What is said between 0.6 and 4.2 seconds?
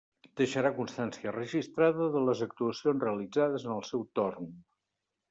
constància registrada de les actuacions realitzades en el seu